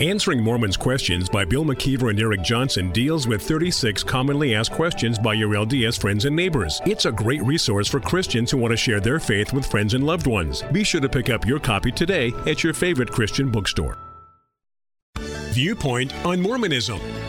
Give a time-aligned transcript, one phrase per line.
[0.00, 5.20] Answering Mormons Questions by Bill McKeever and Eric Johnson deals with 36 commonly asked questions
[5.20, 6.82] by your LDS friends and neighbors.
[6.84, 10.04] It's a great resource for Christians who want to share their faith with friends and
[10.04, 10.62] loved ones.
[10.72, 13.96] Be sure to pick up your copy today at your favorite Christian bookstore.
[15.52, 16.98] Viewpoint on Mormonism,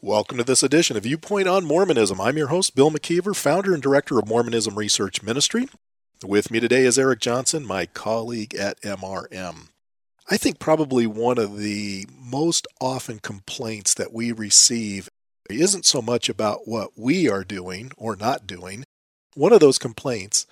[0.00, 2.20] Welcome to this edition of Viewpoint on Mormonism.
[2.20, 5.66] I'm your host, Bill McKeever, founder and director of Mormonism Research Ministry.
[6.24, 9.70] With me today is Eric Johnson, my colleague at MRM.
[10.30, 15.08] I think probably one of the most often complaints that we receive
[15.50, 18.84] isn't so much about what we are doing or not doing.
[19.34, 20.46] One of those complaints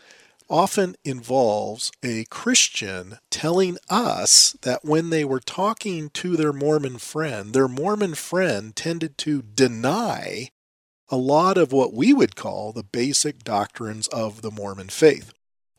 [0.48, 7.52] often involves a Christian telling us that when they were talking to their Mormon friend,
[7.52, 10.50] their Mormon friend tended to deny
[11.08, 15.32] a lot of what we would call the basic doctrines of the Mormon faith.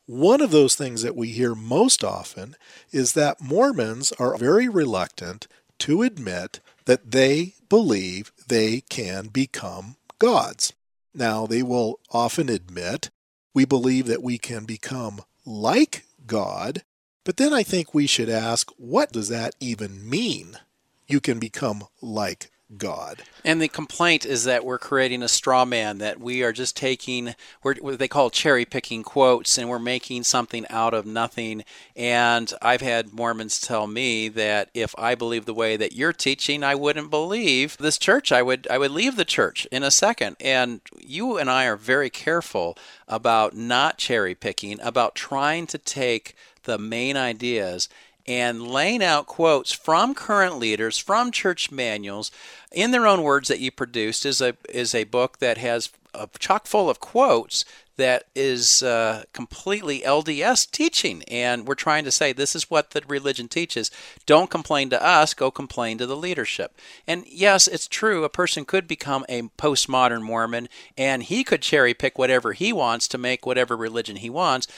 [0.06, 2.56] One of those things that we hear most often
[2.90, 5.46] is that Mormons are very reluctant
[5.80, 10.72] to admit that they believe they can become gods.
[11.14, 13.10] Now, they will often admit
[13.54, 16.82] we believe that we can become like God,
[17.24, 20.58] but then I think we should ask what does that even mean?
[21.06, 23.22] You can become like God.
[23.44, 27.34] And the complaint is that we're creating a straw man, that we are just taking
[27.62, 31.64] what they call cherry picking quotes and we're making something out of nothing.
[31.96, 36.62] And I've had Mormons tell me that if I believe the way that you're teaching,
[36.62, 38.32] I wouldn't believe this church.
[38.32, 40.36] I would I would leave the church in a second.
[40.38, 46.34] And you and I are very careful about not cherry picking, about trying to take
[46.64, 47.88] the main ideas
[48.28, 52.30] and laying out quotes from current leaders, from church manuals,
[52.70, 56.28] in their own words that you produced is a is a book that has a
[56.38, 57.64] chock full of quotes
[57.96, 61.24] that is uh, completely LDS teaching.
[61.24, 63.90] And we're trying to say this is what the religion teaches.
[64.24, 66.76] Don't complain to us, go complain to the leadership.
[67.08, 71.92] And yes, it's true, a person could become a postmodern Mormon and he could cherry
[71.92, 74.68] pick whatever he wants to make whatever religion he wants.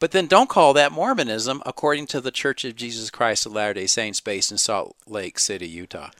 [0.00, 3.74] But then don't call that Mormonism according to the Church of Jesus Christ of Latter
[3.74, 6.10] day Saints based in Salt Lake City, Utah.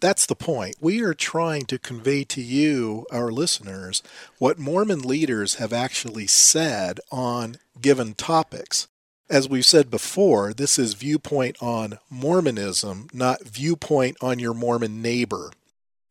[0.00, 0.74] That's the point.
[0.80, 4.02] We are trying to convey to you, our listeners,
[4.38, 8.88] what Mormon leaders have actually said on given topics.
[9.30, 15.52] As we've said before, this is viewpoint on Mormonism, not viewpoint on your Mormon neighbor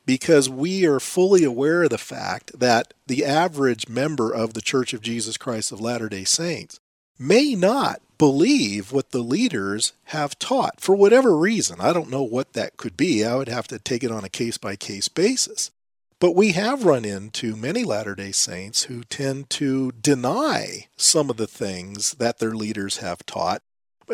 [0.06, 4.94] because we are fully aware of the fact that the average member of the Church
[4.94, 6.80] of Jesus Christ of Latter day Saints
[7.22, 11.80] may not believe what the leaders have taught for whatever reason.
[11.80, 13.24] I don't know what that could be.
[13.26, 15.72] I would have to take it on a case by case basis.
[16.20, 21.38] But we have run into many Latter day Saints who tend to deny some of
[21.38, 23.64] the things that their leaders have taught.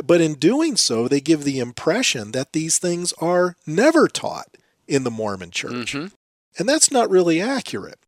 [0.06, 4.56] But in doing so, they give the impression that these things are never taught
[4.88, 5.94] in the Mormon church.
[5.94, 6.08] Mm-hmm.
[6.58, 8.00] And that's not really accurate.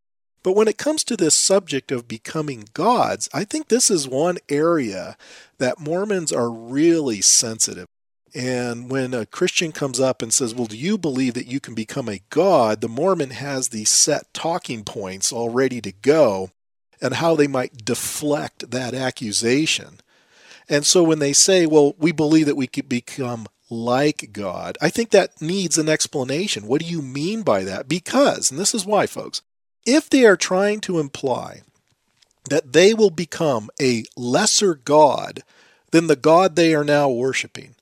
[0.41, 4.37] But when it comes to this subject of becoming gods, I think this is one
[4.47, 5.17] area
[5.57, 7.87] that Mormons are really sensitive.
[8.33, 11.73] And when a Christian comes up and says, Well, do you believe that you can
[11.73, 12.81] become a God?
[12.81, 16.51] the Mormon has these set talking points all ready to go
[17.01, 19.99] and how they might deflect that accusation.
[20.67, 24.89] And so when they say, Well, we believe that we could become like God, I
[24.89, 26.67] think that needs an explanation.
[26.67, 27.87] What do you mean by that?
[27.87, 29.41] Because, and this is why, folks,
[29.89, 31.61] if they are trying to imply
[32.49, 35.43] that they will become a lesser God
[35.91, 37.75] than the God they are now worshiping,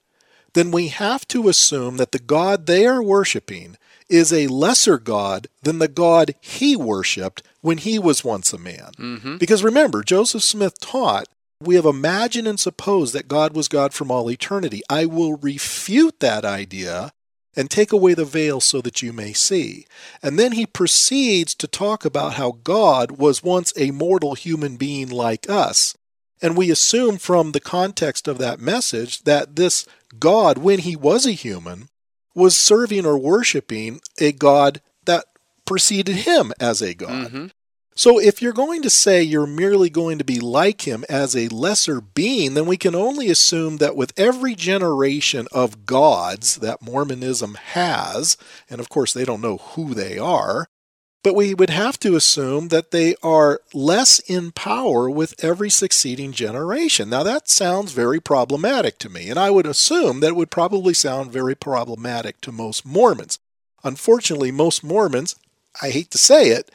[0.54, 3.78] then we have to assume that the God they are worshiping
[4.10, 8.92] is a lesser God than the God he worshiped when he was once a man.
[8.98, 9.38] Mm-hmm.
[9.38, 11.28] Because remember, Joseph Smith taught
[11.62, 14.82] we have imagined and supposed that God was God from all eternity.
[14.90, 17.12] I will refute that idea
[17.58, 19.88] and take away the veil so that you may see.
[20.22, 25.10] And then he proceeds to talk about how God was once a mortal human being
[25.10, 25.98] like us.
[26.40, 29.88] And we assume from the context of that message that this
[30.20, 31.90] God, when he was a human,
[32.36, 35.26] was serving or worshiping a God that
[35.66, 37.32] preceded him as a God.
[37.32, 37.48] Mm-hmm.
[38.00, 41.48] So if you're going to say you're merely going to be like him as a
[41.48, 47.56] lesser being, then we can only assume that with every generation of gods that Mormonism
[47.56, 48.38] has,
[48.70, 50.68] and of course they don't know who they are,
[51.28, 56.32] But we would have to assume that they are less in power with every succeeding
[56.32, 57.10] generation.
[57.10, 60.94] Now, that sounds very problematic to me, and I would assume that it would probably
[60.94, 63.40] sound very problematic to most Mormons.
[63.84, 65.36] Unfortunately, most Mormons,
[65.82, 66.72] I hate to say it,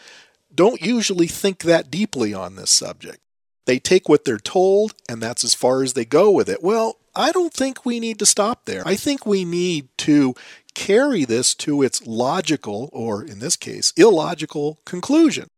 [0.54, 3.18] don't usually think that deeply on this subject.
[3.64, 6.62] They take what they're told, and that's as far as they go with it.
[6.62, 8.82] Well, I don't think we need to stop there.
[8.86, 10.34] I think we need to
[10.74, 15.48] carry this to its logical, or in this case, illogical conclusion.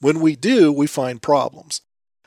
[0.00, 1.80] When we do, we find problems.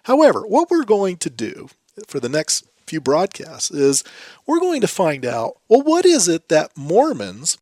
[0.03, 1.69] However, what we're going to do
[2.07, 4.03] for the next few broadcasts is
[4.45, 7.57] we're going to find out well, what is it that Mormons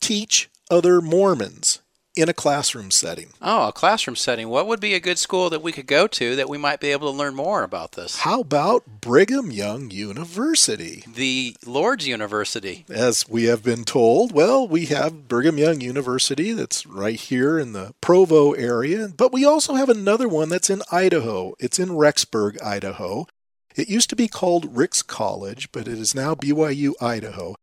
[0.00, 1.80] teach other Mormons?
[2.16, 3.30] In a classroom setting.
[3.42, 4.48] Oh, a classroom setting.
[4.48, 6.92] What would be a good school that we could go to that we might be
[6.92, 8.18] able to learn more about this?
[8.18, 11.04] How about Brigham Young University?
[11.12, 12.84] The Lord's University.
[12.88, 17.72] As we have been told, well, we have Brigham Young University that's right here in
[17.72, 21.54] the Provo area, but we also have another one that's in Idaho.
[21.58, 23.26] It's in Rexburg, Idaho.
[23.74, 27.56] It used to be called Ricks College, but it is now BYU Idaho.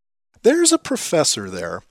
[0.43, 1.83] There's a professor there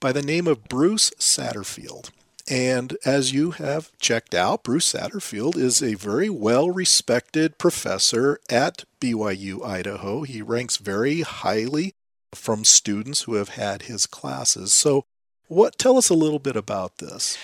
[0.00, 2.10] by the name of Bruce Satterfield.
[2.50, 8.84] And as you have checked out, Bruce Satterfield is a very well respected professor at
[9.00, 10.22] BYU Idaho.
[10.22, 11.94] He ranks very highly
[12.34, 14.72] from students who have had his classes.
[14.72, 15.04] So,
[15.48, 17.36] what tell us a little bit about this?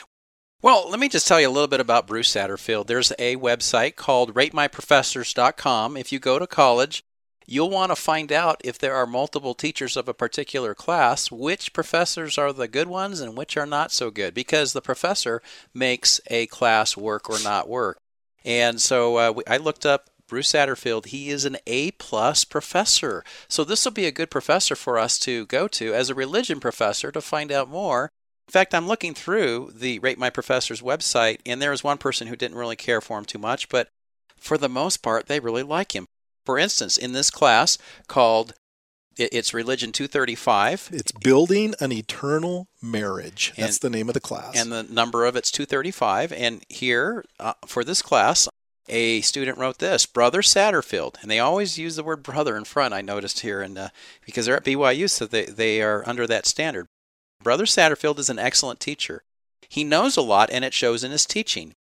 [0.62, 2.86] Well, let me just tell you a little bit about Bruce Satterfield.
[2.86, 5.96] There's a website called ratemyprofessors.com.
[5.98, 7.04] If you go to college,
[7.46, 11.73] You'll want to find out if there are multiple teachers of a particular class, which
[11.73, 15.43] professors are the good ones and which are not so good, because the professor
[15.73, 17.99] makes a class work or not work.
[18.44, 21.06] And so uh, I looked up Bruce Satterfield.
[21.06, 23.25] He is an A plus professor.
[23.49, 26.61] So this will be a good professor for us to go to as a religion
[26.61, 28.11] professor to find out more.
[28.49, 32.29] In fact, I'm looking through the Rate My Professor's website, and there was one person
[32.29, 33.88] who didn't really care for him too much, but
[34.37, 36.06] for the most part, they really like him.
[36.44, 38.55] For instance, in this class called
[39.17, 40.91] it's Religion 235.
[40.93, 43.52] It's Building an Eternal Marriage.
[43.56, 44.56] That's and, the name of the class.
[44.56, 46.32] And the number of it's 235.
[46.32, 48.49] And here, uh, for this class,
[48.88, 51.17] a student wrote this Brother Satterfield.
[51.23, 53.88] And they always use the word brother in front, I noticed here, and uh,
[54.26, 56.87] because they're at BYU, so they, they are under that standard.
[57.43, 59.23] Brother Satterfield is an excellent teacher.
[59.69, 61.75] He knows a lot, and it shows in his teaching.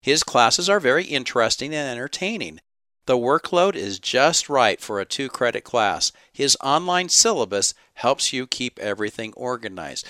[0.00, 2.60] His classes are very interesting and entertaining.
[3.08, 6.12] The workload is just right for a two credit class.
[6.30, 10.06] His online syllabus helps you keep everything organized.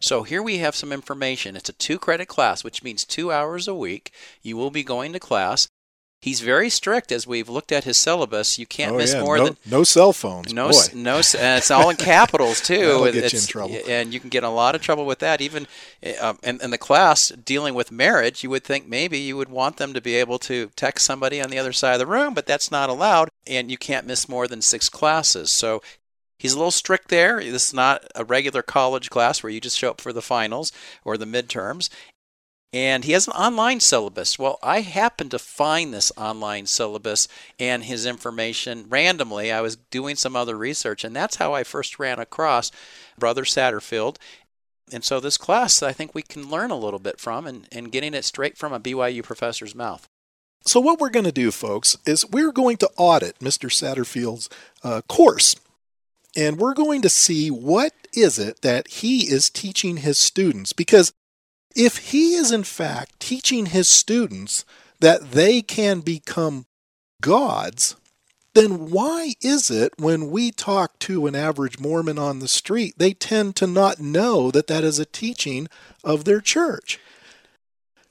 [0.00, 1.54] So here we have some information.
[1.54, 4.14] It's a two credit class, which means two hours a week.
[4.40, 5.68] You will be going to class.
[6.22, 8.58] He's very strict as we've looked at his syllabus.
[8.58, 9.22] You can't oh, miss yeah.
[9.22, 10.52] more no, than no cell phones.
[10.52, 10.82] No, Boy.
[10.94, 12.78] no, and it's all in capitals too.
[12.78, 13.78] That'll get it's, you in trouble.
[13.88, 15.40] And you can get a lot of trouble with that.
[15.40, 15.66] Even
[16.20, 19.78] uh, in, in the class dealing with marriage, you would think maybe you would want
[19.78, 22.46] them to be able to text somebody on the other side of the room, but
[22.46, 25.50] that's not allowed, and you can't miss more than six classes.
[25.50, 25.80] So
[26.40, 27.38] He's a little strict there.
[27.38, 30.72] This is not a regular college class where you just show up for the finals
[31.04, 31.90] or the midterms.
[32.72, 34.38] And he has an online syllabus.
[34.38, 37.26] Well, I happened to find this online syllabus
[37.58, 39.50] and his information randomly.
[39.50, 42.70] I was doing some other research, and that's how I first ran across
[43.18, 44.16] Brother Satterfield.
[44.92, 47.92] And so, this class, I think we can learn a little bit from and, and
[47.92, 50.06] getting it straight from a BYU professor's mouth.
[50.64, 53.68] So, what we're going to do, folks, is we're going to audit Mr.
[53.68, 54.48] Satterfield's
[54.84, 55.56] uh, course.
[56.36, 61.12] And we're going to see what is it that he is teaching his students because
[61.74, 64.64] if he is in fact teaching his students
[65.00, 66.66] that they can become
[67.20, 67.96] gods,
[68.54, 73.12] then why is it when we talk to an average Mormon on the street, they
[73.12, 75.68] tend to not know that that is a teaching
[76.02, 76.98] of their church?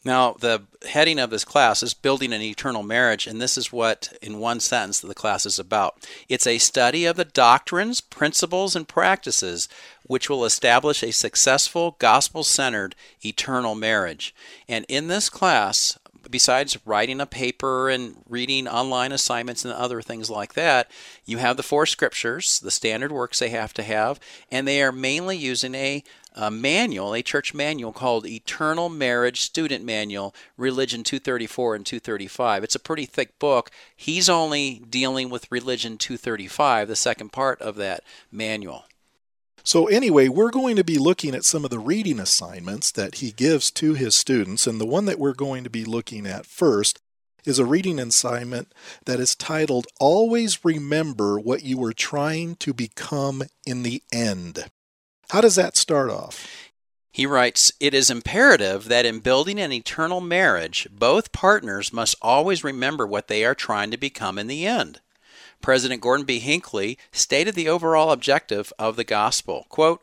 [0.06, 4.13] Now, the heading of this class is Building an Eternal Marriage, and this is what,
[4.22, 6.08] in one sentence, the class is about.
[6.30, 9.68] It's a study of the doctrines, principles, and practices
[10.10, 14.34] which will establish a successful, gospel centered eternal marriage.
[14.68, 16.00] And in this class,
[16.32, 20.89] besides writing a paper and reading online assignments and other things like that,
[21.25, 24.92] you have the four scriptures, the standard works they have to have, and they are
[24.92, 31.75] mainly using a, a manual, a church manual called Eternal Marriage Student Manual, Religion 234
[31.75, 32.63] and 235.
[32.63, 33.70] It's a pretty thick book.
[33.96, 38.86] He's only dealing with Religion 235, the second part of that manual.
[39.70, 43.32] So, anyway, we're going to be looking at some of the reading assignments that he
[43.32, 44.66] gives to his students.
[44.66, 47.00] And the one that we're going to be looking at first
[47.46, 48.74] is a reading assignment
[49.06, 54.72] that is titled Always Remember What You Were Trying to Become in the End.
[55.30, 56.72] How does that start off?
[57.12, 62.64] He writes, It is imperative that in building an eternal marriage, both partners must always
[62.64, 65.00] remember what they are trying to become in the end.
[65.62, 66.40] President Gordon B.
[66.40, 69.66] Hinckley stated the overall objective of the gospel.
[69.70, 70.02] Quote,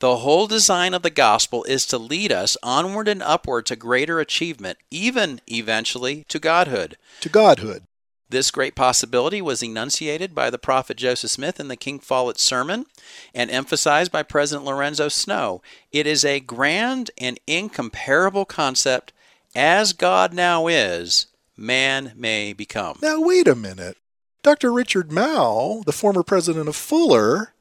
[0.00, 4.20] the whole design of the gospel is to lead us onward and upward to greater
[4.20, 6.96] achievement, even eventually to godhood.
[7.20, 7.84] To godhood.
[8.28, 12.86] This great possibility was enunciated by the prophet Joseph Smith in the King Follett sermon
[13.34, 15.62] and emphasized by President Lorenzo Snow.
[15.92, 19.12] It is a grand and incomparable concept.
[19.54, 22.98] As God now is, man may become.
[23.00, 23.96] Now, wait a minute.
[24.44, 24.70] Dr.
[24.74, 27.54] Richard Mouw, the former president of Fuller,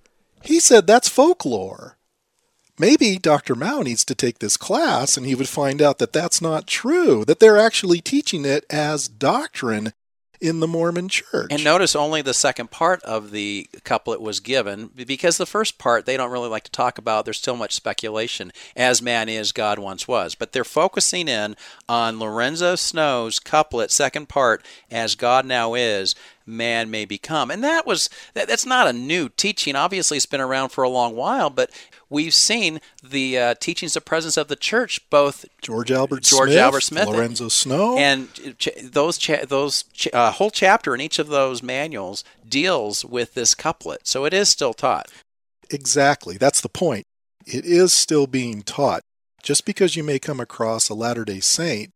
[0.43, 1.97] he said that's folklore.
[2.77, 3.55] Maybe Dr.
[3.55, 7.23] Mouw needs to take this class and he would find out that that's not true,
[7.23, 9.93] that they're actually teaching it as doctrine
[10.43, 11.47] in the Mormon church.
[11.49, 16.05] And notice only the second part of the couplet was given because the first part
[16.05, 17.23] they don't really like to talk about.
[17.23, 18.51] There's still much speculation.
[18.75, 20.35] As man is, God once was.
[20.35, 21.55] But they're focusing in
[21.87, 26.13] on Lorenzo Snow's couplet, second part, as God now is,
[26.45, 27.49] man may become.
[27.49, 29.77] And that was that, that's not a new teaching.
[29.77, 31.71] Obviously, it's been around for a long while, but
[32.13, 36.61] we've seen the uh, teachings of presence of the church, both George Albert George Smith,
[36.61, 41.19] Albert Smith, Lorenzo Snow, and ch- those cha- those ch- uh, whole chapter in each
[41.19, 44.07] of those manuals deals with this couplet.
[44.07, 45.11] So it is still taught.
[45.69, 46.37] Exactly.
[46.37, 47.05] That's the point.
[47.45, 49.01] It is still being taught.
[49.41, 51.89] Just because you may come across a Latter day Saint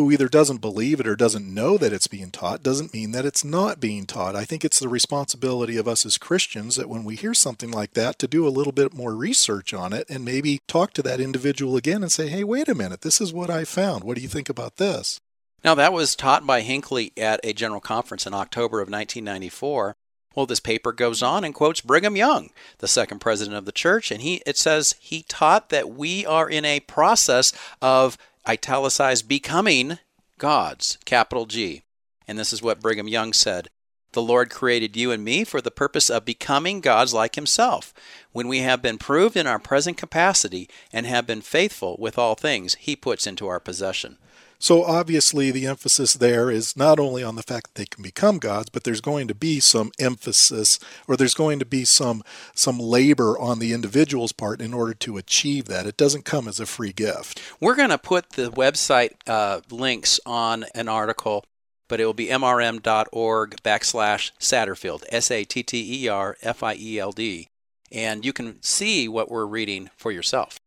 [0.00, 3.26] who either doesn't believe it or doesn't know that it's being taught doesn't mean that
[3.26, 4.34] it's not being taught.
[4.34, 7.92] I think it's the responsibility of us as Christians that when we hear something like
[7.92, 11.20] that to do a little bit more research on it and maybe talk to that
[11.20, 13.02] individual again and say, "Hey, wait a minute.
[13.02, 14.02] This is what I found.
[14.02, 15.20] What do you think about this?"
[15.62, 19.96] Now, that was taught by Hinckley at a general conference in October of 1994.
[20.34, 24.10] Well, this paper goes on and quotes Brigham Young, the second president of the church,
[24.10, 27.52] and he it says he taught that we are in a process
[27.82, 28.16] of
[28.48, 29.98] italicized becoming
[30.38, 31.82] gods, capital G.
[32.26, 33.68] And this is what Brigham Young said
[34.12, 37.92] The Lord created you and me for the purpose of becoming gods like Himself.
[38.32, 42.34] When we have been proved in our present capacity and have been faithful with all
[42.34, 44.18] things, He puts into our possession.
[44.62, 48.38] So obviously, the emphasis there is not only on the fact that they can become
[48.38, 52.22] gods, but there's going to be some emphasis, or there's going to be some
[52.54, 55.86] some labor on the individual's part in order to achieve that.
[55.86, 57.40] It doesn't come as a free gift.
[57.58, 61.42] We're going to put the website uh, links on an article,
[61.88, 66.74] but it will be mrm.org backslash Satterfield, S A T T E R F I
[66.74, 67.48] E L D,
[67.90, 70.59] and you can see what we're reading for yourself.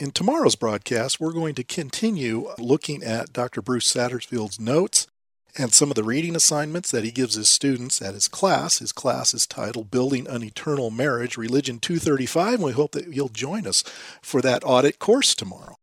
[0.00, 3.62] In tomorrow's broadcast, we're going to continue looking at Dr.
[3.62, 5.06] Bruce Satterfield's notes
[5.56, 8.80] and some of the reading assignments that he gives his students at his class.
[8.80, 13.28] His class is titled Building an Eternal Marriage, Religion 235, and we hope that you'll
[13.28, 13.84] join us
[14.20, 15.76] for that audit course tomorrow.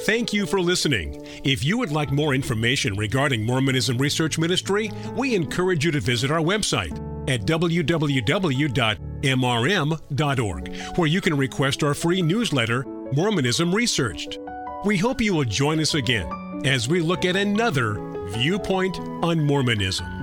[0.00, 1.26] Thank you for listening.
[1.44, 6.30] If you would like more information regarding Mormonism Research Ministry, we encourage you to visit
[6.30, 6.98] our website
[7.30, 7.46] at
[9.22, 14.38] www.mrm.org, where you can request our free newsletter, Mormonism Researched.
[14.84, 17.94] We hope you will join us again as we look at another
[18.30, 20.19] viewpoint on Mormonism.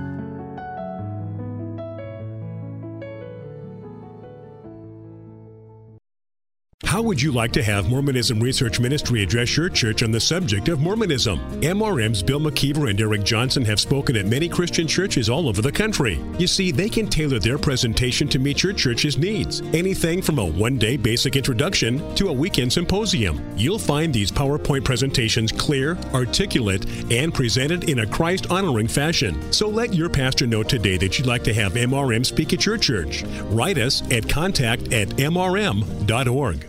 [6.98, 10.68] How would you like to have Mormonism Research Ministry address your church on the subject
[10.68, 11.38] of Mormonism?
[11.60, 15.70] MRM's Bill McKeever and Eric Johnson have spoken at many Christian churches all over the
[15.70, 16.18] country.
[16.40, 19.60] You see, they can tailor their presentation to meet your church's needs.
[19.72, 23.48] Anything from a one day basic introduction to a weekend symposium.
[23.56, 29.52] You'll find these PowerPoint presentations clear, articulate, and presented in a Christ honoring fashion.
[29.52, 32.76] So let your pastor know today that you'd like to have MRM speak at your
[32.76, 33.22] church.
[33.50, 36.66] Write us at contact at mrm.org.